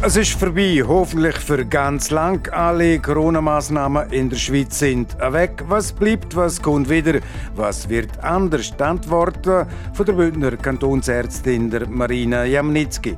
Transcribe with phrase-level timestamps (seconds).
[0.00, 2.48] Es ist vorbei, hoffentlich für ganz lang.
[2.52, 5.64] Alle Corona-Maßnahmen in der Schweiz sind weg.
[5.66, 7.18] Was bleibt, was kommt wieder,
[7.56, 8.72] was wird anders?
[8.76, 13.16] Die Antworten von der Bündner Kantonsärztin der Marina Jamnitzki.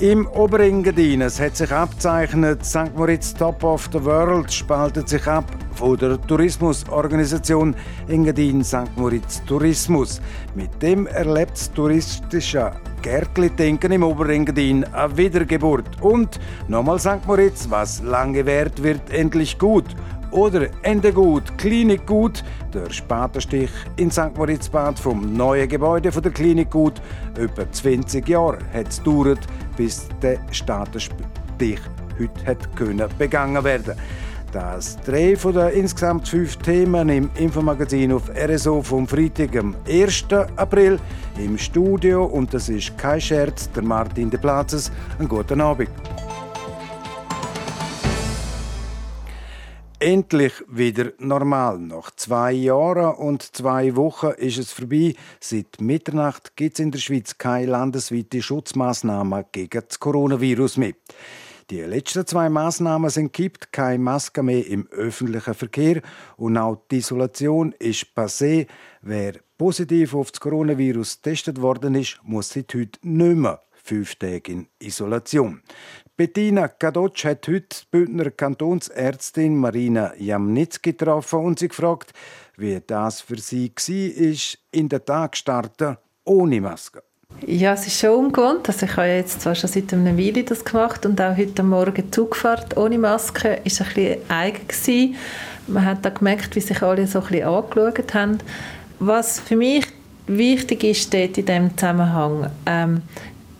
[0.00, 2.96] Im Oberengadin, es hat sich abzeichnet, St.
[2.96, 5.44] Moritz Top of the World spaltet sich ab
[5.76, 7.76] von der Tourismusorganisation
[8.08, 8.90] Engadin St.
[8.96, 10.20] Moritz Tourismus.
[10.56, 15.86] Mit dem erlebt das touristische Gärtli-Denken im Oberengadin eine Wiedergeburt.
[16.00, 17.24] Und nochmal St.
[17.24, 19.94] Moritz, was lange währt, wird endlich gut
[20.34, 22.42] oder Ende gut, Klinik gut.
[22.72, 24.36] Der Spatenstich in St.
[24.36, 27.00] Moritz Bad vom neuen Gebäude von der Klinik gut.
[27.38, 29.38] Über 20 Jahre hat es gedauert,
[29.76, 31.80] bis der Spatenstich
[32.18, 33.94] heute hat können begangen werden.
[34.52, 40.26] Das drei von den insgesamt fünf Themen im Infomagazin auf RSO vom Freitag, am 1.
[40.54, 41.00] April
[41.38, 42.24] im Studio.
[42.24, 44.92] Und das ist kein Scherz, der Martin de Platzes.
[45.18, 45.90] Einen guten Abend.
[50.04, 51.78] Endlich wieder normal.
[51.78, 55.14] Nach zwei Jahren und zwei Wochen ist es vorbei.
[55.40, 60.92] Seit Mitternacht gibt es in der Schweiz keine landesweite Schutzmaßnahmen gegen das Coronavirus mehr.
[61.70, 66.02] Die letzten zwei Maßnahmen sind gibt keine Maske mehr im öffentlichen Verkehr
[66.36, 68.66] und auch die Isolation ist passé.
[69.00, 74.52] Wer positiv auf das Coronavirus getestet worden ist, muss seit heute nicht mehr fünf Tage
[74.52, 75.62] in Isolation.
[76.16, 82.12] Bettina Kadocz hat heute die Bündner Kantonsärztin Marina Jamnitzki getroffen und sie gefragt,
[82.56, 87.02] wie das für sie war, in den Tag starten ohne Maske.
[87.44, 88.68] Ja, es ist schon ungewohnt.
[88.68, 92.12] Also ich habe jetzt zwar schon seit einem Weile das gemacht und auch heute Morgen
[92.12, 95.16] Zugfahrt ohne Maske ist ein bisschen eigen gewesen.
[95.66, 98.38] Man hat da gemerkt, wie sich alle so ein bisschen angeschaut haben.
[99.00, 99.84] Was für mich
[100.28, 103.02] wichtig ist steht in diesem Zusammenhang, ähm,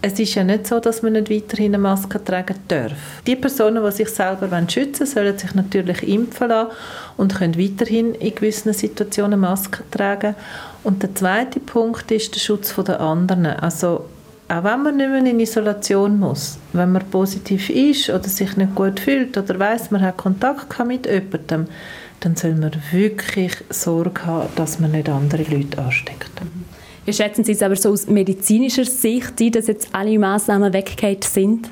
[0.06, 2.92] es ist ja nicht so, dass man nicht weiterhin eine Maske tragen darf.
[3.26, 6.72] Die Personen, die sich selber schützen wollen, sollen sich natürlich impfen lassen
[7.16, 10.34] und können weiterhin in gewissen Situationen Masken tragen.
[10.82, 13.46] Und der zweite Punkt ist der Schutz der anderen.
[13.46, 14.04] Also
[14.48, 18.74] auch wenn man nicht mehr in Isolation muss, wenn man positiv ist oder sich nicht
[18.74, 21.66] gut fühlt oder weiß, man hat Kontakt mit jemandem,
[22.20, 26.30] dann soll man wirklich Sorge haben, dass man nicht andere Leute ansteckt.
[27.04, 31.70] Wie schätzen Sie es aber so aus medizinischer Sicht, dass jetzt alle Massnahmen weggeht sind?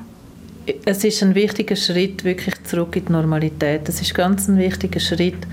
[0.85, 3.89] Es ist ein wichtiger Schritt wirklich zurück in die Normalität.
[3.89, 5.45] Es ist ganz ein wichtiger Schritt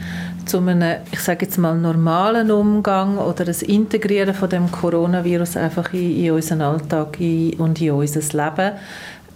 [0.47, 5.93] zu einem, ich sage jetzt mal, normalen Umgang oder das Integrieren von dem Coronavirus einfach
[5.93, 8.73] in, in unseren Alltag und in unser Leben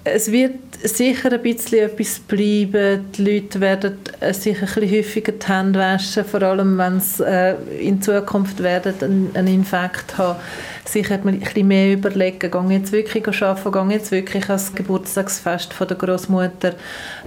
[0.04, 3.10] es wird sicher ein bisschen etwas bleiben.
[3.12, 7.24] Die Leute werden äh, sich ein bisschen häufiger die Hände waschen, vor allem wenn sie
[7.24, 10.38] äh, in Zukunft werden einen, Infekt haben.
[10.84, 15.88] Sich ein bisschen mehr überlegen, gehe jetzt wirklich arbeiten, gehe jetzt wirklich als Geburtstagsfest von
[15.88, 16.74] der Großmutter,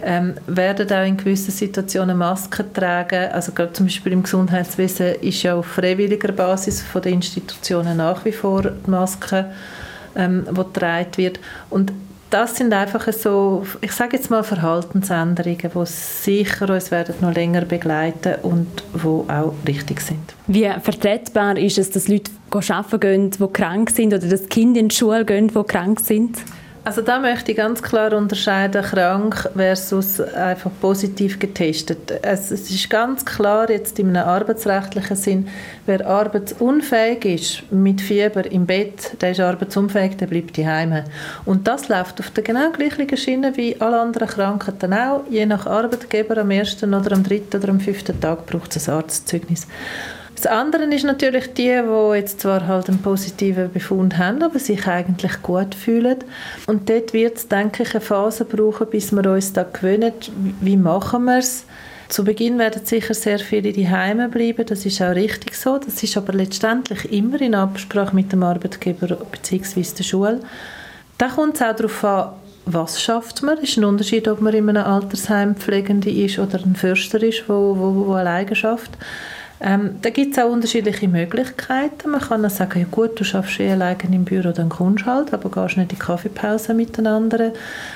[0.03, 3.31] ähm, werden auch in gewissen Situationen Masken tragen.
[3.31, 8.23] Also gerade zum Beispiel im Gesundheitswesen ist ja auf freiwilliger Basis von den Institutionen nach
[8.23, 9.47] wie vor die Maske
[10.15, 11.39] ähm, wo getragen wird.
[11.71, 11.91] Und
[12.29, 17.61] das sind einfach so, ich sage jetzt mal Verhaltensänderungen, die sicher uns werden noch länger
[17.61, 20.35] begleiten und die auch richtig sind.
[20.47, 24.89] Wie vertretbar ist es, dass Leute arbeiten gehen, die krank sind oder dass Kinder in
[24.89, 26.37] die Schule gehen, die krank sind?
[26.87, 32.13] Also da möchte ich ganz klar unterscheiden, krank versus einfach positiv getestet.
[32.21, 35.49] Es, es ist ganz klar jetzt in einem arbeitsrechtlichen Sinn,
[35.85, 41.03] wer arbeitsunfähig ist, mit Fieber im Bett, der ist arbeitsunfähig, der bleibt daheim.
[41.43, 45.25] Und das läuft auf der genau gleichen Schiene wie alle anderen Krankheiten auch.
[45.29, 48.95] Je nach Arbeitgeber am ersten oder am dritten oder am fünften Tag braucht es ein
[48.95, 49.67] Arztzeugnis.
[50.37, 54.85] Das andere ist natürlich die, die jetzt zwar halt einen positiven Befund haben, aber sich
[54.87, 56.17] eigentlich gut fühlen.
[56.67, 60.13] Und dort wird es, denke ich, eine Phase brauchen, bis wir uns da gewöhnen,
[60.61, 61.65] wie machen wir es.
[62.07, 65.79] Zu Beginn werden sicher sehr viele die Heime bleiben, das ist auch richtig so.
[65.79, 69.85] Das ist aber letztendlich immer in Absprache mit dem Arbeitgeber bzw.
[69.97, 70.39] der Schule.
[71.17, 72.29] Da kommt es auch darauf an,
[72.67, 73.57] was schafft man?
[73.57, 77.43] Es ist ein Unterschied, ob man in einem Altersheim Pflegende ist oder ein Förster ist,
[77.47, 78.91] der alleine schafft.
[79.59, 82.11] Ähm, da gibt es auch unterschiedliche Möglichkeiten.
[82.11, 85.33] Man kann dann sagen, ja gut, du schaffst eh alleine im Büro, dann kommst halt,
[85.33, 87.53] aber gehst nicht in die Kaffeepause miteinander.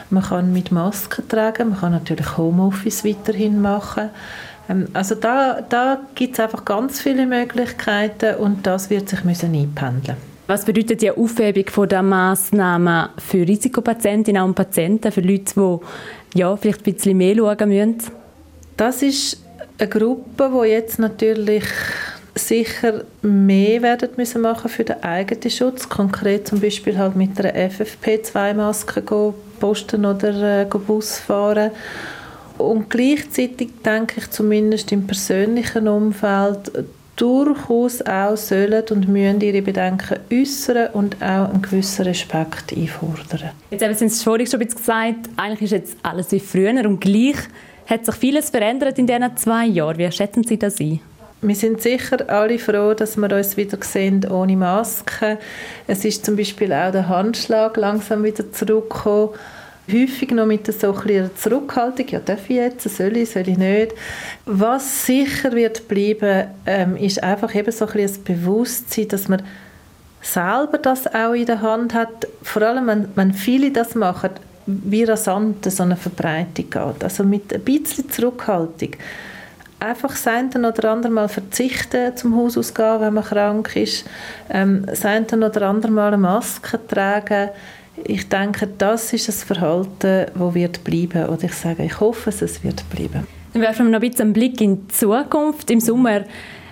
[0.09, 4.09] Man kann mit Masken tragen, man kann natürlich Homeoffice weiterhin machen.
[4.69, 9.53] Ähm, also da, da gibt es einfach ganz viele Möglichkeiten und das wird sich müssen
[9.53, 10.17] einpendeln
[10.47, 16.87] Was bedeutet die Aufhebung der Massnahmen für Risikopatientinnen und Patienten, für Leute, die ja, vielleicht
[16.87, 17.97] ein bisschen mehr schauen müssen?
[18.77, 19.40] Das ist
[19.81, 21.65] eine Gruppe, die jetzt natürlich
[22.35, 25.89] sicher mehr werden müssen machen für den eigenen Schutz.
[25.89, 31.71] Konkret zum Beispiel halt mit einer FFP2-Maske posten oder äh, Bus fahren.
[32.57, 36.71] Und gleichzeitig denke ich zumindest im persönlichen Umfeld
[37.15, 43.51] durchaus auch sollen und müssen ihre Bedenken äußern und auch einen gewissen Respekt einfordern.
[43.69, 47.37] Jetzt haben Sie es vorhin schon gesagt, eigentlich ist jetzt alles wie früher und gleich
[47.91, 49.97] hat sich vieles verändert in diesen zwei Jahren.
[49.97, 51.01] Wie schätzen Sie das ein?
[51.41, 55.37] Wir sind sicher alle froh, dass wir uns wieder sehen ohne Maske.
[55.87, 59.29] Es ist zum Beispiel auch der Handschlag langsam wieder zurückgekommen.
[59.91, 63.93] Häufig noch mit so einer Zurückhaltung, ja darf ich jetzt, soll ich, soll ich nicht.
[64.45, 69.41] Was sicher wird bleiben, ähm, ist einfach eben so ein bisschen das Bewusstsein, dass man
[70.21, 72.27] selber das auch in der Hand hat.
[72.43, 74.29] Vor allem, wenn, wenn viele das machen,
[74.83, 77.03] wie rasant so eine Verbreitung geht.
[77.03, 78.91] Also mit ein bisschen Zurückhaltung
[79.81, 84.05] einfach das eine oder andere Mal verzichten zum Haus ausgehen, wenn man krank ist,
[84.49, 87.49] ähm, das eine oder andere Mal eine Maske tragen.
[88.03, 91.27] Ich denke, das ist das Verhalten, das wird bleiben.
[91.27, 93.27] Oder ich sage, ich hoffe, es wird bleiben.
[93.53, 95.69] Dann werfen wir noch ein bisschen einen Blick in die Zukunft.
[95.69, 96.21] Im Sommer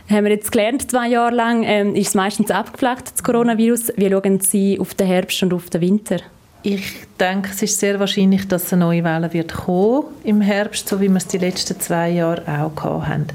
[0.09, 3.93] haben wir jetzt gelernt, zwei Jahre lang, ähm, ist es meistens abgeflacht, das Coronavirus.
[3.97, 6.17] Wie schauen Sie auf den Herbst und auf den Winter?
[6.61, 10.99] Ich denke, es ist sehr wahrscheinlich, dass eine neue Welle wird kommen im Herbst, so
[10.99, 13.27] wie wir es die letzten zwei Jahre auch haben.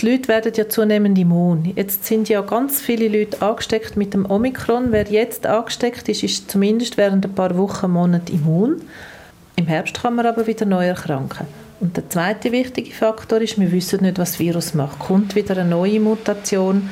[0.00, 1.72] Die Leute werden ja zunehmend immun.
[1.74, 4.92] Jetzt sind ja ganz viele Leute angesteckt mit dem Omikron.
[4.92, 8.82] Wer jetzt angesteckt ist, ist zumindest während ein paar Wochen, Monaten immun.
[9.56, 11.46] Im Herbst kann man aber wieder neu erkranken.
[11.80, 14.98] Und der zweite wichtige Faktor ist, wir wissen nicht, was das Virus macht.
[15.00, 16.88] Kommt wieder eine neue Mutation,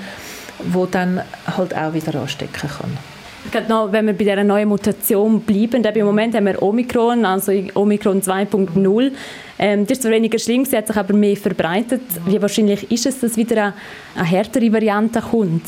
[0.59, 2.99] die dann halt auch wieder anstecken kann.
[3.53, 7.53] Gerade noch, wenn wir bei dieser neuen Mutation bleiben, im Moment haben wir Omikron, also
[7.75, 9.13] Omikron 2.0.
[9.59, 12.01] Ähm, das ist zwar weniger schlimm, sie hat sich aber mehr verbreitet.
[12.25, 13.75] Wie wahrscheinlich ist es, dass wieder eine,
[14.15, 15.67] eine härtere Variante kommt?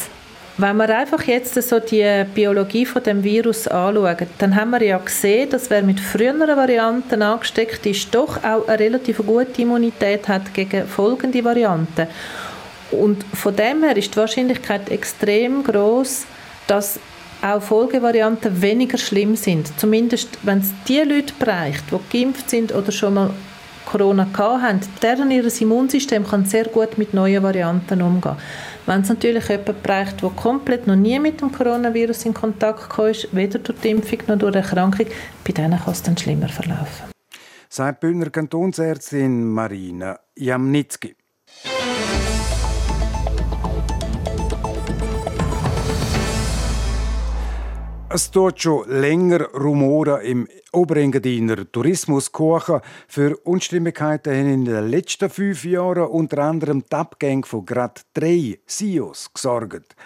[0.57, 4.97] Wenn wir einfach jetzt so die Biologie von dem Virus anschauen, dann haben wir ja
[4.97, 10.55] gesehen, dass wer mit früheren Varianten angesteckt ist, doch auch eine relativ gute Immunität hat
[10.55, 12.07] gegen folgende Varianten.
[12.93, 16.25] Und von dem her ist die Wahrscheinlichkeit extrem groß,
[16.67, 16.99] dass
[17.45, 19.79] auch Folgevarianten weniger schlimm sind.
[19.79, 23.31] Zumindest, wenn es die Leute bereicht, die geimpft sind oder schon mal
[23.85, 28.37] Corona haben, deren ihr Immunsystem kann sehr gut mit neuen Varianten umgehen.
[28.87, 33.29] Wenn es natürlich jemanden bereicht, der komplett noch nie mit dem Coronavirus in Kontakt ist,
[33.35, 35.07] weder durch die Impfung noch durch die Erkrankung,
[35.45, 37.11] bei denen kann es dann schlimmer verlaufen.
[37.69, 41.15] Sagt Bündner Kantonsärztin Marina Jamnitzki.
[48.15, 52.81] Es tut schon länger Rumoren im Oberengadiner Tourismuskochen.
[53.09, 58.61] Für Unstimmigkeiten haben in den letzten fünf Jahren unter anderem die Abgänge von gerade drei
[58.69, 59.97] CEOs gesorgt.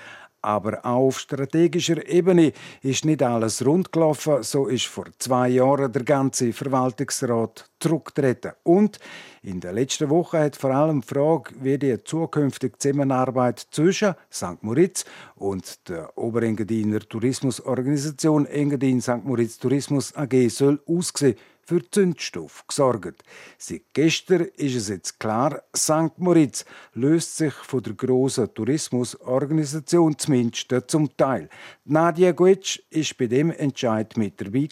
[0.41, 2.53] Aber auch auf strategischer Ebene
[2.83, 4.43] ist nicht alles rund gelaufen.
[4.43, 8.53] So ist vor zwei Jahren der ganze Verwaltungsrat zurückgetreten.
[8.63, 8.99] Und
[9.43, 14.63] in der letzten Woche hat vor allem die Frage, wie die zukünftige Zusammenarbeit zwischen St.
[14.63, 15.05] Moritz
[15.37, 19.25] und der Oberengadiner Tourismusorganisation Engadin St.
[19.25, 21.37] Moritz Tourismus AG soll aussehen
[21.69, 23.23] für Zündstoff gesorgt.
[23.59, 26.17] Seit gestern ist es jetzt klar, St.
[26.17, 31.51] Moritz löst sich von der grossen Tourismusorganisation zumindest zum Teil.
[31.85, 34.69] Nadia Guetsch ist bei dem Entscheid mit dabei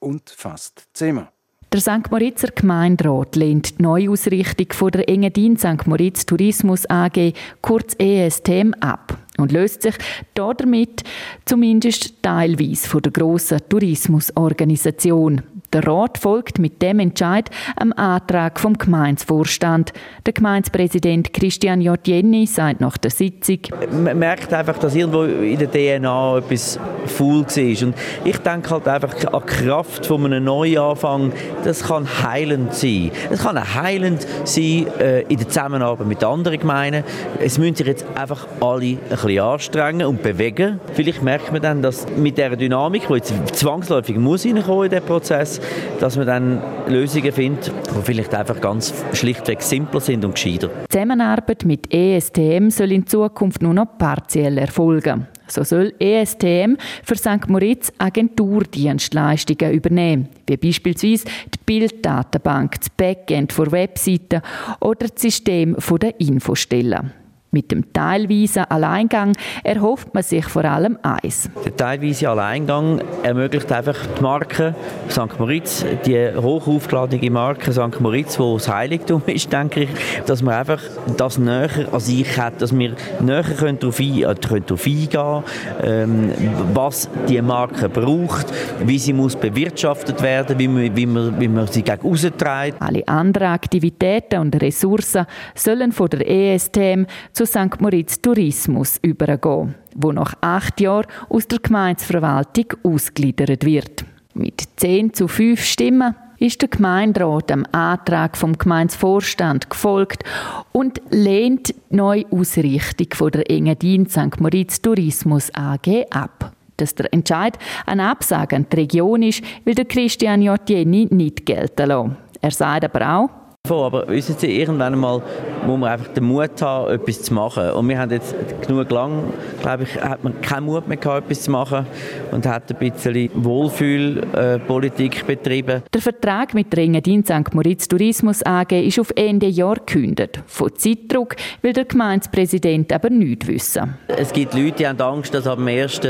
[0.00, 1.28] und fasst zusammen.
[1.72, 2.10] Der St.
[2.10, 5.86] Moritzer Gemeinderat lehnt die Neuausrichtung der Engadin St.
[5.86, 7.32] Moritz Tourismus AG,
[7.62, 9.94] kurz ESTM, ab und löst sich
[10.34, 11.04] damit
[11.46, 15.42] zumindest teilweise von der grossen Tourismusorganisation.
[15.74, 19.92] Der Rat folgt mit dem Entscheid am Antrag vom Gemeinsvorstand.
[20.24, 21.98] Der Gemeindepräsident Christian J.
[22.06, 23.58] Jenny sagt nach der Sitzung.
[23.90, 27.86] Man merkt einfach, dass irgendwo in der DNA etwas faul war.
[27.88, 31.32] Und ich denke halt einfach an die Kraft von einem Neuanfang.
[31.64, 33.10] Das kann heilend sein.
[33.32, 37.02] Es kann heilend sein äh, in der Zusammenarbeit mit anderen Gemeinden.
[37.40, 40.78] Es müssen sich jetzt einfach alle ein bisschen anstrengen und bewegen.
[40.92, 45.60] Vielleicht merkt man dann, dass mit der Dynamik, die jetzt zwangsläufig muss in den Prozess,
[46.00, 50.68] dass man dann Lösungen findet, die vielleicht einfach ganz schlichtweg simpler sind und gescheiter.
[50.68, 55.26] Die Zusammenarbeit mit ESTM soll in Zukunft nur noch partiell erfolgen.
[55.46, 57.48] So soll ESTM für St.
[57.48, 64.40] Moritz Agenturdienstleistungen übernehmen, wie beispielsweise die Bilddatenbank, das Backend der Webseiten
[64.80, 67.12] oder das System der Infostellen.
[67.54, 69.32] Mit dem teilweisen Alleingang
[69.62, 71.48] erhofft man sich vor allem eins.
[71.64, 74.74] Der teilweise Alleingang ermöglicht einfach die Marke
[75.08, 75.38] St.
[75.38, 78.00] Moritz, die hochaufgeladene Marke St.
[78.00, 79.90] Moritz, wo das Heiligtum ist, denke ich,
[80.26, 80.80] dass man einfach
[81.16, 85.44] das näher an sich hat, dass wir näher können darauf, ein, äh, können darauf eingehen
[85.84, 86.32] ähm,
[86.74, 88.46] was die Marke braucht,
[88.84, 92.82] wie sie muss bewirtschaftet werden, wie man, wie man, wie man sie gegen trägt.
[92.82, 97.80] Alle anderen Aktivitäten und Ressourcen sollen von der ESTM zu St.
[97.80, 104.04] Moritz Tourismus übergehen, wo nach acht Jahren aus der Gemeindeverwaltung ausgliedert wird.
[104.34, 110.24] Mit 10 zu 5 Stimmen ist der Gemeinderat dem Antrag vom Gemeindevorstand gefolgt
[110.72, 114.40] und lehnt die Neuausrichtung von der Engadin St.
[114.40, 116.52] Moritz Tourismus AG ab.
[116.76, 121.88] Dass der Entscheid eine Absage an die Region ist, will der Christian Jottieni nicht gelten
[121.88, 122.16] lassen.
[122.40, 123.30] Er sagt aber auch,
[123.70, 125.22] aber wissen Sie, irgendwann einmal
[125.66, 127.70] muss man einfach den Mut haben, etwas zu machen.
[127.70, 128.34] Und wir haben jetzt
[128.66, 129.24] genug lang,
[129.62, 131.86] glaube ich, hat man keinen Mut mehr gehabt, etwas zu machen
[132.30, 135.82] und hat ein bisschen Wohlfühlpolitik betrieben.
[135.92, 137.54] Der Vertrag mit Engadin St.
[137.54, 140.42] Moritz Tourismus AG ist auf Ende Jahr gekündigt.
[140.46, 143.94] Von Zeitdruck will der Gemeindepräsident aber nichts wissen.
[144.08, 146.00] Es gibt Leute, die haben Angst, dass ab dem 1.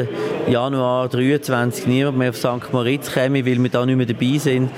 [0.49, 2.73] Januar 2023 niemand mehr auf St.
[2.73, 4.71] Moritz käme, weil wir da nicht mehr dabei sind.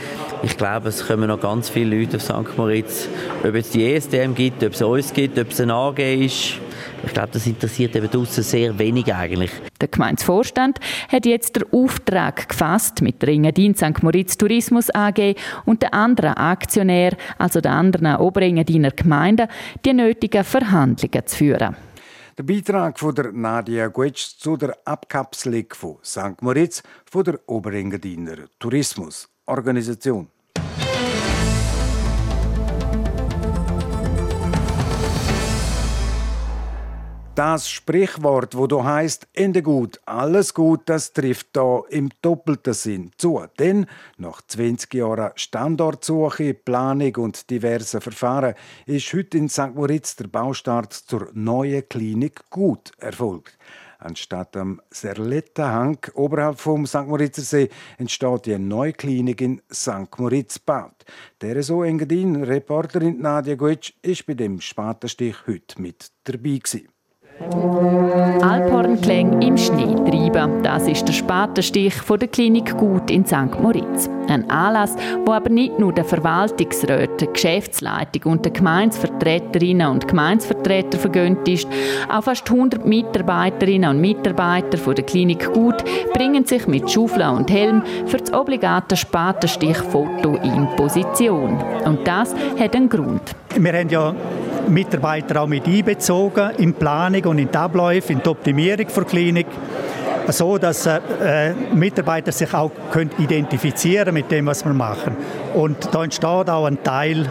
[0.42, 2.56] Ich glaube, es kommen noch ganz viele Leute auf St.
[2.56, 3.09] Moritz.
[3.42, 6.61] Ob es die ESDM gibt, ob es uns gibt, ob es ein AG ist.
[7.04, 9.50] Ich glaube, das interessiert eben draussen sehr wenig eigentlich.
[9.80, 14.02] Der Gemeindevorstand hat jetzt den Auftrag gefasst, mit der Engadin St.
[14.02, 19.49] Moritz Tourismus AG und den anderen Aktionären, also den anderen Oberengadiner Gemeinden,
[19.85, 21.76] die nötigen Verhandlungen zu führen.
[22.37, 26.42] Der Beitrag von der Nadia Guetsch zu der Abkapselung von St.
[26.42, 29.28] Moritz von der Oberengadiner Tourismus.
[37.36, 43.10] Das Sprichwort, wo du heißt Ende gut, alles gut, das trifft da im doppelten Sinn
[43.18, 43.44] zu.
[43.58, 43.84] Denn
[44.16, 48.54] nach 20 Jahren Standortsuche, Planung und diversen Verfahren
[48.86, 49.74] ist heute in St.
[49.74, 53.58] Moritz der Baustart zur neuen Klinik gut erfolgt.
[53.98, 57.06] Anstatt am Serlettenhang oberhalb vom St.
[57.06, 60.08] Moritzer See entsteht die neue Klinik in St.
[60.16, 61.04] Moritz Bad.
[61.42, 66.88] Der so Engadin, Reporterin Nadia Goetsch, ist bei dem Spatenstich heute mit dabei gewesen.
[68.42, 70.62] Alphornklänge im Schnee treiben.
[70.62, 73.60] Das ist der Spatenstich von der Klinik Gut in St.
[73.60, 74.08] Moritz.
[74.28, 80.98] Ein Anlass, wo aber nicht nur der Verwaltungsrat, der Geschäftsleitung und der Gemeinsvertreterinnen und Gemeinsvertreter
[80.98, 81.68] vergönnt ist.
[82.08, 87.50] Auch fast 100 Mitarbeiterinnen und Mitarbeiter von der Klinik Gut bringen sich mit Schaufel und
[87.50, 91.62] Helm für das obligate Spatenstich-Foto in Position.
[91.84, 93.36] Und das hat einen Grund.
[93.58, 94.14] Wir haben ja
[94.68, 99.04] Mitarbeiter auch mit einbezogen in die Planung und in die Abläufe, in die Optimierung der
[99.04, 99.46] Klinik
[100.28, 105.16] so dass äh, äh, Mitarbeiter sich auch können identifizieren mit dem, was wir machen.
[105.54, 107.26] Und da entsteht auch ein Teil,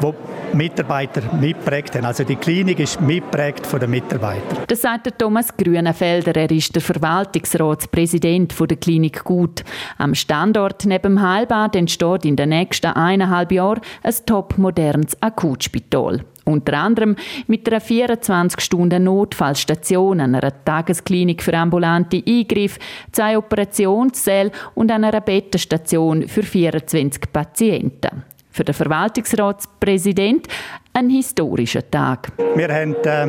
[0.00, 0.14] wo
[0.52, 2.04] Mitarbeiter mitprägt haben.
[2.04, 4.64] Also die Klinik ist mitprägt von den Mitarbeitern.
[4.66, 6.34] Das sagt der Thomas Grünenfelder.
[6.34, 9.62] Er ist der Verwaltungsratspräsident der Klinik Gut.
[9.98, 16.24] Am Standort neben dem Heilbad entsteht in den nächsten eineinhalb Jahren ein topmodernes Akutspital.
[16.44, 17.16] Unter anderem
[17.46, 22.80] mit einer 24-Stunden-Notfallstation, einer Tagesklinik für ambulante Eingriffe,
[23.12, 28.24] zwei Operationssälen und einer Bettenstation für 24 Patienten.
[28.50, 30.48] Für den Verwaltungsratspräsident
[30.92, 32.32] ein historischer Tag.
[32.56, 33.28] Wir haben äh,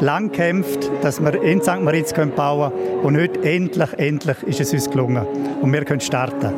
[0.00, 1.80] lang gekämpft, dass wir in St.
[1.80, 5.26] Moritz bauen können und heute endlich, endlich ist es uns gelungen
[5.60, 6.52] und wir können starten.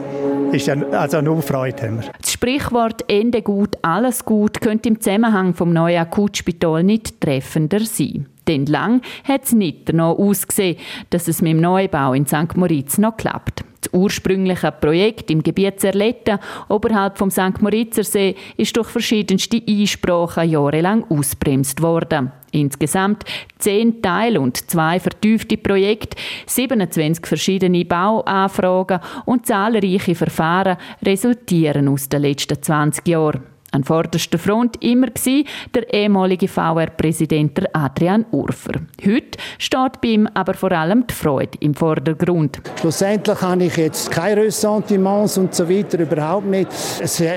[0.52, 2.10] Ist also nur Freude haben wir.
[2.20, 8.26] Das Sprichwort Ende gut, alles gut könnte im Zusammenhang vom neuen Akutspital nicht treffender sein.
[8.48, 10.76] Denn lang hat es nicht danach ausgesehen,
[11.10, 12.56] dass es mit dem Neubau in St.
[12.56, 13.64] Moritz noch klappt.
[13.90, 17.60] Das ursprüngliche Projekt im Gebiet Zerletta oberhalb vom St.
[17.60, 22.32] Moritzer See ist durch verschiedenste Einsprachen jahrelang ausbremst worden.
[22.52, 23.24] Insgesamt
[23.58, 26.16] zehn Teile und zwei vertiefte Projekte,
[26.46, 33.49] 27 verschiedene Bauanfragen und zahlreiche Verfahren resultieren aus den letzten 20 Jahren.
[33.72, 38.80] An vorderster Front immer war der ehemalige VR-Präsident Adrian Urfer.
[39.04, 42.60] Heute steht bei ihm aber vor allem die Freude im Vordergrund.
[42.80, 46.68] Schlussendlich habe ich jetzt keine Ressentiments und so weiter, überhaupt nicht.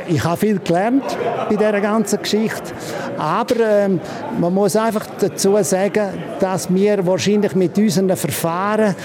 [0.08, 1.04] Ich habe viel gelernt
[1.50, 2.74] bei dieser ganzen Geschichte.
[3.18, 4.00] Aber ähm,
[4.40, 6.10] man muss einfach dazu sagen,
[6.40, 8.96] dass wir wahrscheinlich mit unseren Verfahren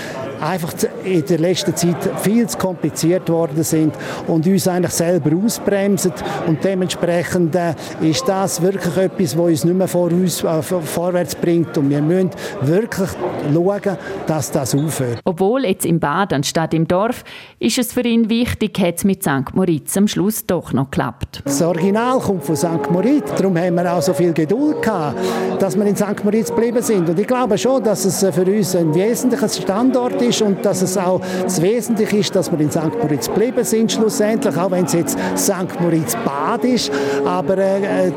[0.41, 0.73] einfach
[1.05, 3.95] in der letzten Zeit viel zu kompliziert worden sind
[4.27, 6.13] und uns eigentlich selber ausbremsen
[6.47, 11.35] und dementsprechend äh, ist das wirklich etwas, was uns nicht mehr vor uns, äh, vorwärts
[11.35, 12.31] bringt und wir müssen
[12.63, 13.11] wirklich
[13.53, 15.19] schauen, dass das aufhört.
[15.25, 17.25] Obwohl jetzt im Bad anstatt im Dorf,
[17.59, 19.55] ist es für ihn wichtig, hat es mit St.
[19.55, 21.43] Moritz am Schluss doch noch geklappt.
[21.45, 22.91] Das Original kommt von St.
[22.91, 25.19] Moritz, darum haben wir auch so viel Geduld gehabt,
[25.59, 26.25] dass wir in St.
[26.25, 30.28] Moritz geblieben sind und ich glaube schon, dass es für uns ein wesentlicher Standort ist
[30.43, 32.97] und dass es auch das Wesentliche ist, dass wir in St.
[33.03, 35.81] Moritz geblieben sind schlussendlich, auch wenn es jetzt St.
[35.81, 36.91] Moritz Bad ist,
[37.25, 38.13] aber äh,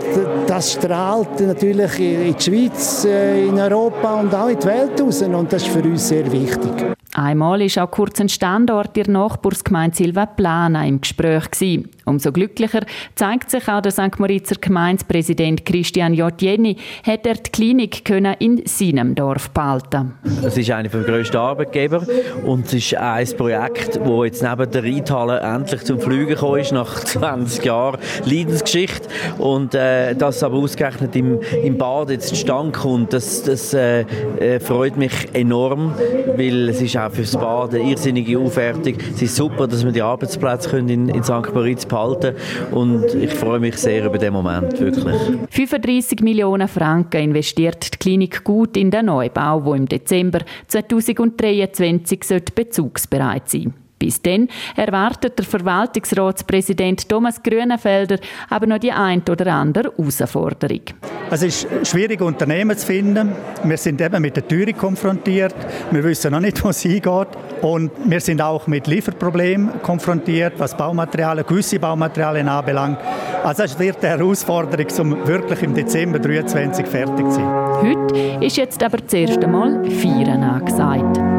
[0.47, 5.21] das strahlt natürlich in die Schweiz, äh, in Europa und auch in die Welt raus
[5.21, 6.95] und das ist für uns sehr wichtig.
[7.13, 11.89] Einmal ist auch kurz ein Standort der Nachbarsgemeinde Silva Plana im Gespräch gewesen.
[12.05, 12.81] Umso glücklicher
[13.15, 14.17] zeigt sich auch der St.
[14.17, 16.33] Moritzer Gemeindepräsident Christian J.
[16.41, 20.13] Jenny, hat er die Klinik können in seinem Dorf behalten.
[20.43, 22.05] Es ist einer der grössten Arbeitgeber
[22.45, 26.71] und es ist ein Projekt, das jetzt neben der Reithalle endlich zum Fliegen gekommen ist
[26.71, 33.11] nach 20 Jahren Leidensgeschichte und äh, das aber ausgerechnet im, im Bad jetzt zustande kommt,
[33.11, 34.01] das, das äh,
[34.39, 35.93] äh, freut mich enorm,
[36.37, 38.95] weil es ist auch fürs Bad eine irrsinnige Aufwertung.
[39.13, 41.53] Es ist super, dass wir die Arbeitsplätze in, in St.
[41.53, 42.35] Moritz behalten
[42.71, 45.15] und ich freue mich sehr über den Moment, wirklich.
[45.49, 52.19] 35 Millionen Franken investiert die Klinik gut in den Neubau, wo im Dezember 2023
[52.55, 53.90] bezugsbereit sein sollte.
[54.01, 58.17] Bis dann erwartet der Verwaltungsratspräsident Thomas Grünenfelder
[58.49, 60.81] aber noch die ein oder andere Herausforderung.
[61.29, 63.31] Es ist schwierig, Unternehmen zu finden.
[63.63, 65.53] Wir sind eben mit der Tür konfrontiert.
[65.91, 67.27] Wir wissen noch nicht, wo es hingeht.
[67.61, 72.97] Und wir sind auch mit Lieferproblemen konfrontiert, was Baumaterialien, gewisse Baumaterialien anbelangt.
[73.43, 77.47] Also es wird eine Herausforderung, um wirklich im Dezember 2023 fertig zu sein.
[77.83, 81.30] Heute ist jetzt aber das erste Mal Feiern angesagt.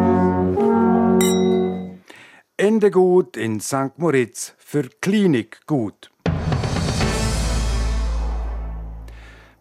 [2.62, 3.98] Ende gut in St.
[3.98, 6.12] Moritz, für Klinik gut.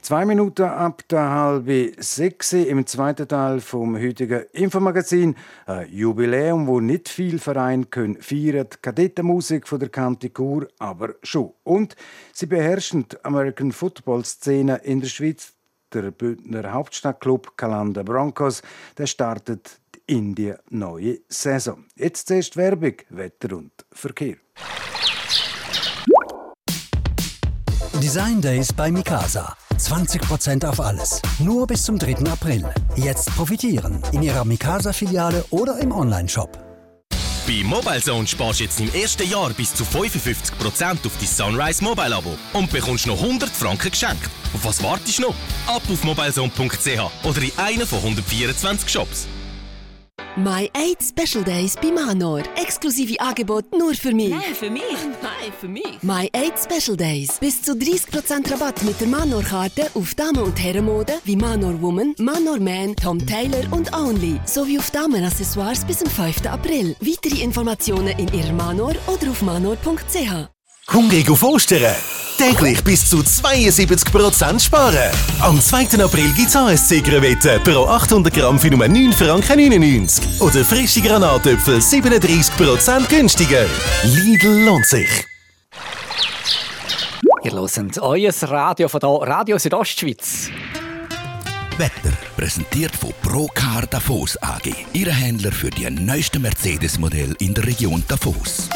[0.03, 5.35] Zwei Minuten ab der halben sechs im zweiten Teil vom heutigen Infomagazin.
[5.65, 8.67] Ein Jubiläum, wo nicht viel Vereine können feiern.
[8.83, 11.53] Kadettenmusik von der Kante Chur, aber schon.
[11.63, 11.95] Und
[12.33, 15.53] sie beherrschen die American Football Szene in der Schweiz.
[15.91, 18.61] Der Bündner Hauptstadtclub Kalanda Broncos,
[18.99, 21.85] der startet in die neue Saison.
[21.95, 24.37] Jetzt zuerst Werbung, Wetter und Verkehr.
[28.01, 29.55] Design Days bei Mikasa.
[29.77, 31.21] 20% auf alles.
[31.39, 32.17] Nur bis zum 3.
[32.31, 32.67] April.
[32.95, 34.01] Jetzt profitieren.
[34.11, 36.57] In Ihrer Mikasa-Filiale oder im Onlineshop.
[37.47, 42.15] Bei MobileZone sparst du jetzt im ersten Jahr bis zu 55% auf dein Sunrise Mobile
[42.15, 44.29] Abo und bekommst noch 100 Franken geschenkt.
[44.53, 45.35] Auf was wartest du noch?
[45.67, 49.27] Ab auf mobilezone.ch oder in einer von 124 Shops.
[50.35, 52.43] My 8 Special Days bei Manor.
[52.55, 54.29] Exklusive Angebot nur für mich.
[54.29, 54.83] Nein, für mich.
[55.21, 56.01] Nein, für mich.
[56.01, 57.37] My 8 Special Days.
[57.39, 62.59] Bis zu 30% Rabatt mit der Manor-Karte auf Damen- und Herrenmode wie Manor Woman, Manor
[62.59, 64.39] Man, Tom Taylor und Only.
[64.45, 66.45] Sowie auf Damen-Accessoires bis zum 5.
[66.45, 66.95] April.
[67.01, 70.93] Weitere Informationen in Ihrer Manor oder auf manor.ch.
[70.93, 71.95] Hungrig auf Ostern?
[72.41, 75.11] Täglich bis zu 72% sparen.
[75.41, 76.03] Am 2.
[76.03, 80.41] April gibt es ASC-Krevetten pro 800 Gramm für nur 9 Franken 99.
[80.41, 83.67] Oder frische Granatöpfel 37% günstiger.
[84.03, 85.07] Lidl lohnt sich.
[87.43, 90.49] Ihr hört euer Radio von hier, Radio Südostschweiz.
[91.77, 94.73] Wetter präsentiert von Procar Davos AG.
[94.93, 98.67] Ihre Händler für die neuesten Mercedes-Modell in der Region Davos.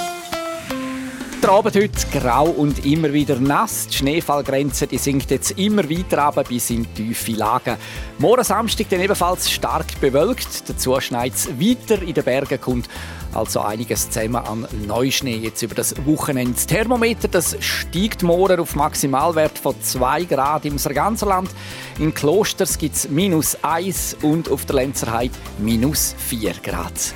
[1.46, 3.86] Der Abend heute grau und immer wieder nass.
[3.86, 7.78] Die Schneefallgrenze die sinkt jetzt immer weiter ab bis in tiefe Lagen.
[8.18, 10.68] Morgen Samstag dann ebenfalls stark bewölkt.
[10.68, 12.90] Dazu schneit es weiter in den Bergen, kommt
[13.32, 16.54] also einiges zusammen an Neuschnee jetzt über das Wochenende.
[16.54, 21.52] Das Thermometer das steigt morgen auf Maximalwert von 2 Grad im Sarganserland.
[22.00, 27.14] In Klosters gibt es minus 1 und auf der Lenzerheide minus 4 Grad.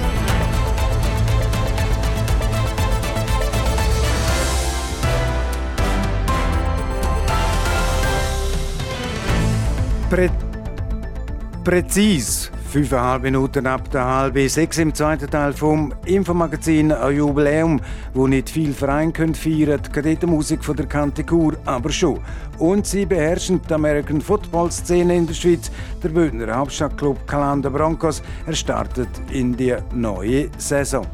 [10.09, 10.29] Prä
[11.65, 17.81] präzis fünfeinhalb Minuten ab der halben sechs im zweiten Teil vom Infomagazin ein Jubiläum,
[18.13, 22.19] wo nicht viel Verein können feiern, die Kadettenmusik von der Kante Chur aber schon.
[22.59, 25.71] Und sie beherrschen die American Football Szene in der Schweiz.
[26.03, 31.07] Der Bündner Hauptstadtclub Calanda Broncos er startet in die neue Saison.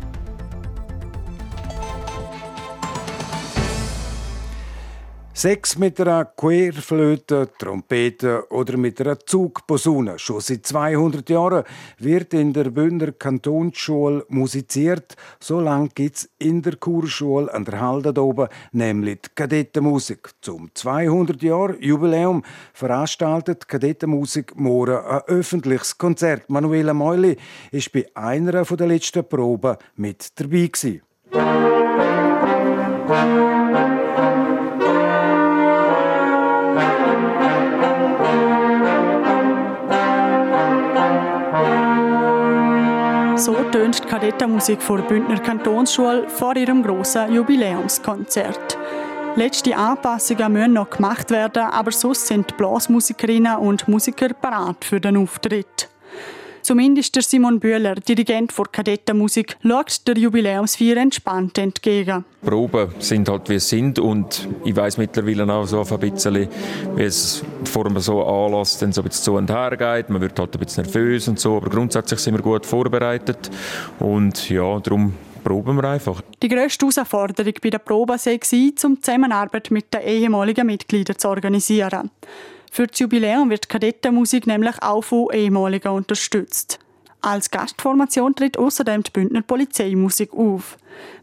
[5.42, 10.20] Sechs mit einer Querflöte, Trompete oder mit einer Zugposaune.
[10.20, 11.64] Schon seit 200 Jahren
[11.98, 15.16] wird in der Bündner Kantonsschule musiziert.
[15.40, 20.30] So lange gibt es in der Kurschule an der Halde oben, nämlich die Kadettenmusik.
[20.42, 26.52] Zum 200 Jahr Jubiläum veranstaltet die Kadettenmusik morgen ein öffentliches Konzert.
[26.52, 27.36] Manuela Meuli
[27.72, 31.02] ist bei einer der letzten Proben mit dabei gewesen.
[43.52, 48.78] So tönt die Kadettenmusik vor Bündner Kantonsschule vor ihrem grossen Jubiläumskonzert.
[49.36, 55.02] Letzte Anpassungen müssen noch gemacht werden, aber sonst sind die Blasmusikerinnen und Musiker parat für
[55.02, 55.91] den Auftritt.
[56.62, 62.26] Zumindest der Simon Bühler, Dirigent der Kadettenmusik, schaut der Jubiläumsfeier entspannt entgegen.
[62.42, 66.48] Die Proben sind halt wie es sind und ich weiß mittlerweile auch so ein bisschen,
[66.96, 70.10] wie es vor einem so Anlass dann so ein bisschen zu und her geht.
[70.10, 73.50] Man wird halt ein bisschen nervös und so, aber grundsätzlich sind wir gut vorbereitet
[74.00, 76.22] und ja, darum proben wir einfach.
[76.42, 81.30] Die grösste Herausforderung bei der Probe war, um die Zusammenarbeit mit den ehemaligen Mitgliedern zu
[81.30, 82.12] organisieren.
[82.74, 86.80] Für das Jubiläum wird Kadettenmusik nämlich auch von ehemaligen unterstützt.
[87.20, 90.78] Als Gastformation tritt außerdem die Bündner Polizeimusik auf.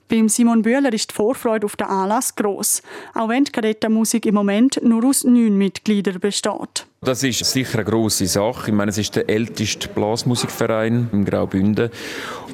[0.09, 2.83] Beim Simon Bühler ist die Vorfreude auf den Anlass gross,
[3.15, 6.87] auch wenn die Kadettenmusik im Moment nur aus neun Mitgliedern besteht.
[7.01, 8.71] Das ist sicher eine grosse Sache.
[8.71, 11.91] Ich meine, es ist der älteste Blasmusikverein im Graubünden.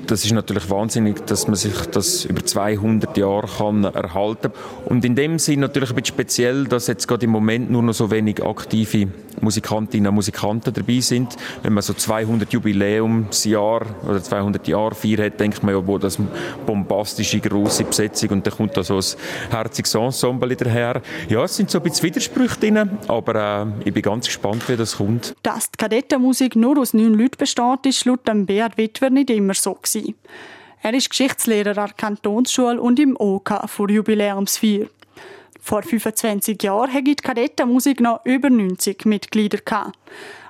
[0.07, 4.85] Das ist natürlich wahnsinnig, dass man sich das über 200 Jahre kann erhalten kann.
[4.85, 7.95] Und in dem Sinn natürlich ein bisschen speziell, dass jetzt gerade im Moment nur noch
[7.95, 9.09] so wenig aktive
[9.40, 11.37] Musikantinnen und Musikanten dabei sind.
[11.62, 16.18] Wenn man so 200 Jubiläumsjahr oder 200 Jahre feiert, denkt man ja, wo das
[16.66, 21.03] bombastische große Besetzung und dann kommt da so ein herziges Ensemble daher.
[21.29, 24.77] Ja, es sind so ein bisschen Widersprüche drin, aber äh, ich bin ganz gespannt, wie
[24.77, 25.35] das kommt.
[25.42, 29.75] Dass die Kadettenmusik nur aus neun Leuten besteht, ist laut Beat Wittwer nicht immer so
[29.75, 30.14] gewesen.
[30.83, 34.87] Er ist Geschichtslehrer an der Kantonsschule und im OK vor Jubiläumsfeier.
[35.66, 39.61] Vor 25 Jahren hatte die Kadettenmusik noch über 90 Mitglieder.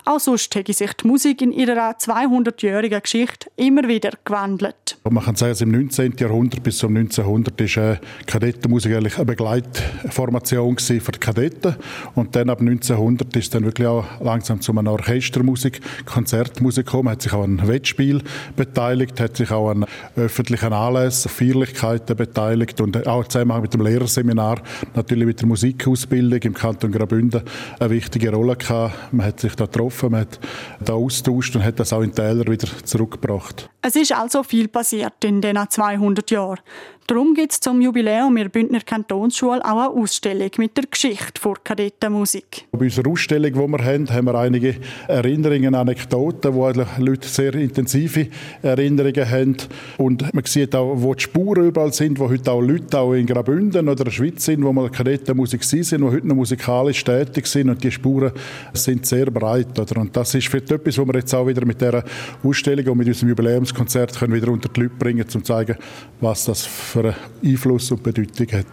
[0.07, 4.99] Auch sonst hat sich die Musik in ihrer 200-jährigen Geschichte immer wieder gewandelt.
[5.09, 6.17] Man kann sagen, im 19.
[6.19, 11.77] Jahrhundert bis zum 1900 ist äh, Kadettenmusik eigentlich eine Begleitformation für die Kadetten.
[12.15, 17.09] Und dann ab 1900 ist dann wirklich auch langsam zu einer Orchestermusik, Konzertmusik gekommen.
[17.09, 18.23] Hat sich auch an Wettspiel
[18.57, 19.87] beteiligt, hat sich auch an
[20.17, 24.61] öffentlichen Anlässen, Feierlichkeiten beteiligt und auch zusammen mit dem Lehrerseminar,
[24.95, 27.43] natürlich mit der Musikausbildung im Kanton Graubünden
[27.81, 29.15] eine wichtige Rolle gehabt.
[29.15, 30.39] Man hat sich da getroffen getroffen, man hat
[30.81, 33.71] da austauscht und hat das auch in Täler wieder zurückgebracht.
[33.83, 36.61] Es ist also viel passiert in diesen 200 Jahren.
[37.07, 41.53] Darum gibt es zum Jubiläum der Bündner Kantonsschule auch eine Ausstellung mit der Geschichte der
[41.63, 42.65] Kadettenmusik.
[42.73, 48.29] Bei unserer Ausstellung, die wir haben, haben wir einige Erinnerungen, Anekdoten, wo Leute sehr intensive
[48.63, 49.57] Erinnerungen haben.
[49.99, 53.27] Und man sieht auch, wo die Spuren überall sind, wo heute auch Leute auch in
[53.27, 57.69] Graubünden oder der Schweiz sind, wo mal Kadettenmusik sind, die heute noch musikalisch tätig sind.
[57.69, 58.33] Und die Spuren
[58.73, 59.79] sind sehr breit.
[59.79, 60.01] Oder?
[60.01, 62.03] Und das ist vielleicht etwas, was wir jetzt auch wieder mit dieser
[62.43, 65.77] Ausstellung und mit unserem Jubiläumskonzert können wieder unter die Leute bringen, um zu zeigen,
[66.23, 66.65] was das
[66.95, 68.67] für Einfluss und Bedeutung hat.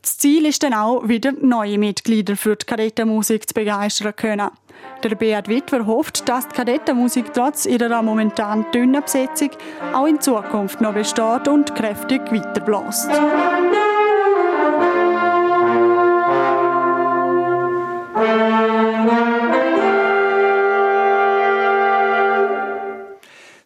[0.00, 4.50] Das Ziel ist dann auch, wieder neue Mitglieder für die Kadettenmusik zu begeistern können.
[5.02, 9.50] Der Beat Wittwer hofft, dass die Kadettenmusik trotz ihrer momentan dünnen Besetzung
[9.92, 13.10] auch in Zukunft noch besteht und kräftig weiterbläst.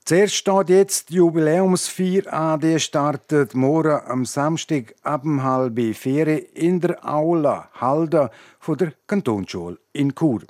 [0.05, 6.57] Zuerst steht jetzt die Jubiläumsfeier an, die startet morgen am Samstag ab um halb vier
[6.57, 10.41] in der Aula Halda von der Kantonsschule in Chur.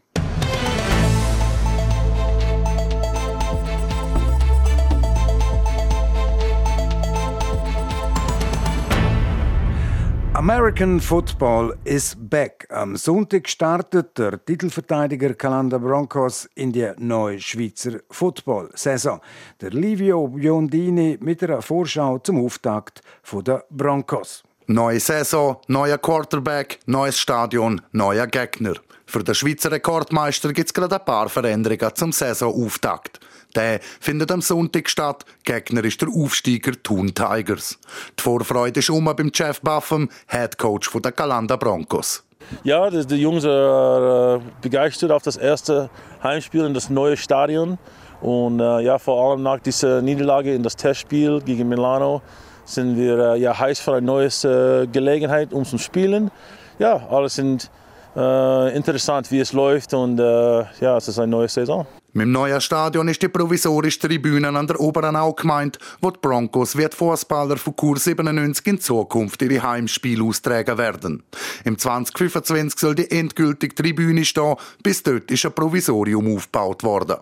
[10.41, 12.67] American Football is back.
[12.71, 19.21] Am Sonntag startet der Titelverteidiger Calanda Broncos in die neue Schweizer Football-Saison.
[19.61, 23.03] Der Livio Biondini mit einer Vorschau zum Auftakt
[23.47, 24.43] der Broncos.
[24.67, 28.77] Neue Saison, neuer Quarterback, neues Stadion, neuer Gegner.
[29.05, 33.21] Für den Schweizer Rekordmeister gibt es gerade ein paar Veränderungen zum Saisonauftakt.
[33.57, 35.25] Der findet am Sonntag statt.
[35.45, 37.79] Gegner ist der Aufsteiger Thun Tigers.
[38.19, 42.23] Die Vorfreude ist um beim Jeff Buffum, Head Coach der Galanda Broncos.
[42.65, 45.91] Ja, die, Jungs sind äh, begeistert auf das erste
[46.23, 47.79] Heimspiel in das neue Stadion.
[48.21, 52.23] Und äh, ja, vor allem nach dieser Niederlage in das Testspiel gegen Milano
[52.65, 56.31] sind wir äh, ja, heiß für eine neue äh, Gelegenheit, um zu spielen.
[56.79, 57.71] Ja, alles sind
[58.17, 61.87] äh, interessant, wie es läuft und äh, ja, es ist eine neue Saison.
[62.13, 66.19] Mit dem neuen Stadion ist die provisorische Tribüne an der Oberen Au gemeint, wo die
[66.21, 71.23] Broncos wie die Fußballer von Kur 97 in Zukunft ihre Heimspiele austragen werden.
[71.65, 77.19] Im 2025 soll die endgültige Tribüne stehen, bis dort ist ein Provisorium aufgebaut worden.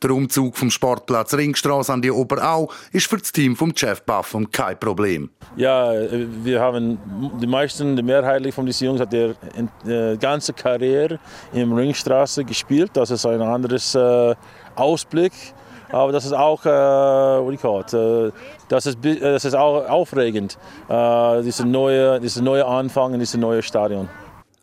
[0.00, 4.48] Der Umzug vom Sportplatz Ringstraße an die Oberau ist für das Team vom Jeff Buffum
[4.52, 5.30] kein Problem.
[5.56, 5.90] Ja,
[6.44, 6.98] wir haben
[7.40, 9.34] die meisten, die Mehrheit von diesen Jungs hat die
[9.88, 11.18] äh, ganze Karriere
[11.52, 12.92] im Ringstraße gespielt.
[12.94, 14.27] Das ist ein anderes äh,
[14.74, 15.32] Ausblick.
[15.90, 18.30] Aber das ist auch, äh, call it, äh,
[18.68, 23.40] das, ist, äh, das ist auch aufregend, äh, dieser neue, dieser neue Anfang in diesem
[23.40, 24.08] neuen Stadion.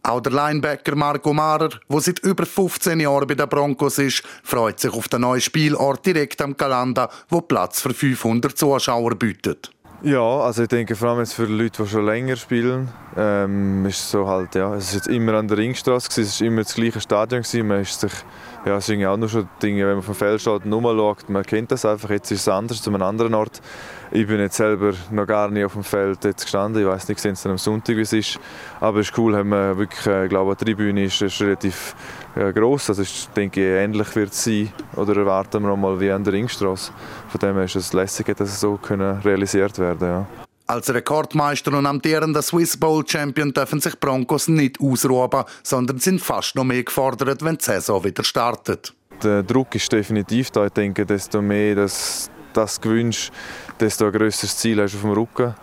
[0.04, 4.80] Auch der Linebacker Marco Marer, der seit über 15 Jahren bei den Broncos ist, freut
[4.80, 9.75] sich auf den neuen Spielort direkt am Kalanda, wo Platz für 500 Zuschauer bietet.
[10.06, 14.12] Ja, also ich denke vor allem jetzt für Leute, die schon länger spielen, ähm, ist
[14.12, 17.02] so halt, ja, es ist jetzt immer an der Ringstraße, es war immer das gleiche
[17.02, 18.12] Stadion gewesen, man ist sich
[18.66, 21.44] ja, es sind auch nur schon Dinge, wenn man vom Feld steht und rumschaut, man
[21.44, 23.62] kennt das einfach, jetzt ist es anders zu einem anderen Ort.
[24.12, 27.20] Ich bin jetzt selber noch gar nicht auf dem Feld jetzt gestanden, ich weiß nicht,
[27.20, 28.40] sehen es am Sonntag, wie es ist,
[28.80, 31.96] aber es ist cool, haben wir wirklich, äh, ich glaube, die Tribüne ist, ist relativ
[32.36, 36.12] ja, gross, also ich denke, ähnlich wird es sein, oder erwarten wir noch mal wie
[36.12, 36.92] an der Ringstraße.
[37.30, 40.28] Von dem her ist es lässig, dass es so können realisiert werden ja.
[40.68, 46.56] Als Rekordmeister und amtierender Swiss Bowl Champion dürfen sich Broncos nicht ausruhen, sondern sind fast
[46.56, 48.92] noch mehr gefordert, wenn die Saison wieder startet.
[49.24, 50.66] Der Druck ist definitiv da.
[50.66, 53.32] Ich denke, desto mehr das, das gewünscht,
[53.80, 55.56] desto ein grösseres Ziel hast du auf dem Rücken.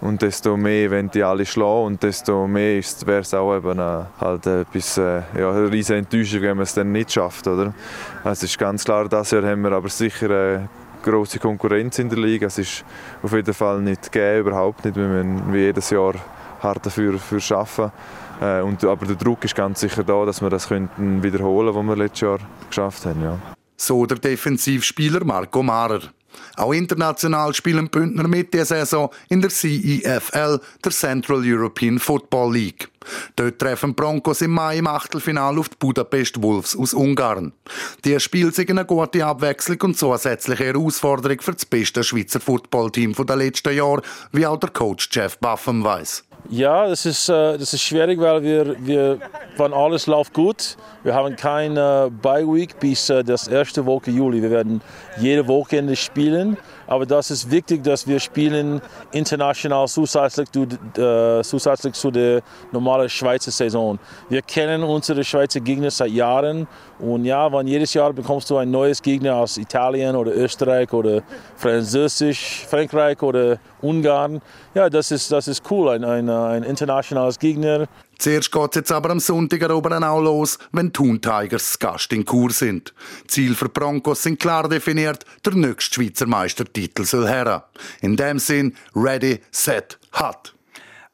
[0.00, 4.04] Und desto mehr wenn die alle schlagen und desto mehr wäre es auch eben äh,
[4.18, 7.46] halt etwas, äh, ja, eine riesige Enttäuschung, wenn man es dann nicht schafft.
[7.46, 7.74] Oder?
[8.24, 10.60] Also es ist ganz klar, dieses Jahr haben wir aber sicher äh,
[11.02, 12.46] große Konkurrenz in der Liga.
[12.46, 12.84] Es ist
[13.22, 14.96] auf jeden Fall nicht gegeben, überhaupt nicht.
[14.96, 16.14] Wir müssen wie jedes Jahr
[16.62, 17.92] hart dafür, dafür arbeiten.
[18.40, 21.84] Äh, und, aber der Druck ist ganz sicher da, dass wir das könnten wiederholen was
[21.84, 23.22] wir letztes Jahr geschafft haben.
[23.22, 23.38] Ja.
[23.76, 26.00] So der Defensivspieler Marco Marer.
[26.56, 32.88] Auch international spielen Bündner mit dieser Saison in der CEFL, der Central European Football League.
[33.36, 37.52] Dort treffen Broncos im Mai im Achtelfinale auf die Budapest Wolves aus Ungarn.
[38.04, 43.36] Die Spiel sind eine gute Abwechslung und zusätzliche Herausforderung für das beste Schweizer Footballteam der
[43.36, 46.24] letzten Jahre, wie auch der Coach Jeff Buffum weiß.
[46.48, 49.18] Ja, das ist, äh, das ist schwierig, weil wir, wir,
[49.56, 54.42] wenn alles läuft gut, wir haben keine Bye Week bis äh, das erste Woche Juli.
[54.42, 54.80] Wir werden
[55.18, 56.56] jede Wochenende spielen,
[56.90, 58.80] aber das ist wichtig, dass wir spielen
[59.12, 60.48] international zusätzlich,
[60.98, 63.96] äh, zusätzlich zu der normalen Schweizer Saison.
[64.28, 66.66] Wir kennen unsere Schweizer Gegner seit Jahren
[66.98, 71.22] und ja, wenn jedes Jahr bekommst du ein neues Gegner aus Italien oder Österreich oder
[71.56, 74.42] Französisch, Frankreich oder Ungarn.
[74.74, 77.86] Ja, das ist, das ist cool, ein, ein, ein internationales Gegner.
[78.20, 82.26] Zuerst geht es jetzt aber am Sonntag erobern auch los, wenn Thun Tigers Gast in
[82.26, 82.92] Kur sind.
[83.26, 87.64] Ziel für Broncos sind klar definiert, der nächste Schweizer Meistertitel soll her.
[88.02, 90.54] In dem Sinn, ready, set, hot.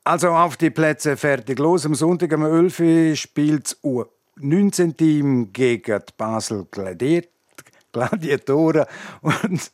[0.03, 1.87] Also auf die Plätze fertig los.
[1.87, 6.67] Am Sonntag um 11 Uhr spielt das U19-Team gegen die Basel
[7.93, 8.87] Gladiatoren.
[9.23, 9.71] Und,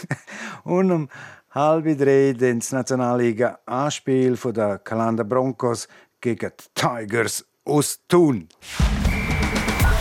[0.64, 1.08] und um
[1.54, 5.86] Halb drei, das Nationalliga-Anspiel der Kalender Broncos
[6.22, 8.48] gegen die Tigers aus Thun.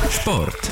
[0.10, 0.72] Sport.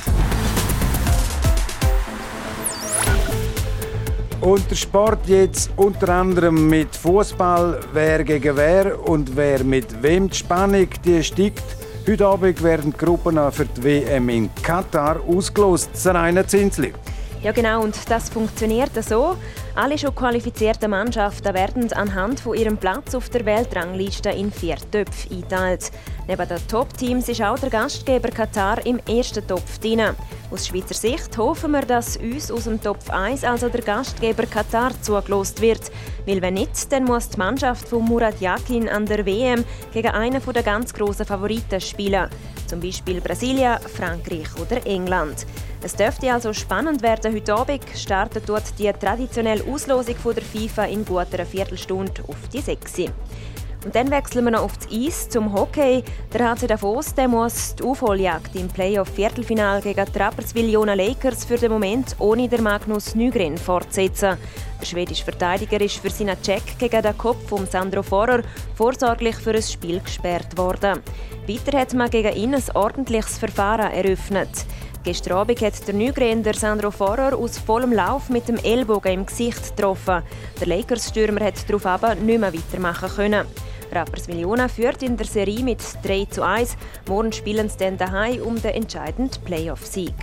[4.41, 10.29] Und der Sport jetzt unter anderem mit Fußball, wer gegen wer und wer mit wem.
[10.29, 11.63] Die Spannung die steigt.
[12.07, 15.89] Heute Abend werden die Gruppen für die WM in Katar ausgelost.
[15.93, 16.93] Sarayna Zinsli.
[17.41, 19.37] Ja genau, und das funktioniert so.
[19.81, 25.29] Alle schon qualifizierten Mannschaften werden anhand von ihrem Platz auf der Weltrangliste in vier Töpfe
[25.31, 25.91] eingeteilt.
[26.27, 30.01] Neben den Top-Teams ist auch der Gastgeber Katar im ersten Topf drin.
[30.51, 34.91] Aus Schweizer Sicht hoffen wir, dass uns aus dem Topf 1, also der Gastgeber Katar,
[35.01, 35.89] zugelost wird.
[36.25, 39.63] Weil wenn nicht, dann muss die Mannschaft von Murat Yakin an der WM
[39.93, 42.27] gegen einen der ganz grossen Favoriten spielen.
[42.67, 45.45] Zum Beispiel Brasilien, Frankreich oder England.
[45.81, 47.33] Es dürfte also spannend werden.
[47.33, 52.59] Heute Abend startet dort die traditionelle Auslosung von der FIFA in guter Viertelstunde auf die
[52.59, 53.05] 6.
[53.85, 56.03] Und dann wechseln wir noch auf das Eis zum Hockey.
[56.33, 61.71] Der HC Davos der muss die Aufholjagd im Playoff-Viertelfinal gegen die Rapperswil-Jona Lakers für den
[61.71, 64.37] Moment ohne der Magnus Nygren fortsetzen.
[64.81, 68.41] Der schwedische Verteidiger ist für seinen Check gegen den Kopf von Sandro Forer
[68.75, 70.99] vorsorglich für ein Spiel gesperrt worden.
[71.47, 74.65] Weiter hat man gegen ihn ein ordentliches Verfahren eröffnet.
[75.03, 79.75] Gestern Abend hat der Nygränder Sandro Forer aus vollem Lauf mit dem Ellbogen im Gesicht
[79.75, 80.23] getroffen.
[80.59, 83.45] Der Lakers-Stürmer hat darauf aber nicht mehr weitermachen können.
[83.93, 86.75] Rapperswil-Jona führt in der Serie mit 3 zu 1.
[87.07, 90.13] Morgen spielen sie dann daheim um den entscheidenden Playoff-Sieg.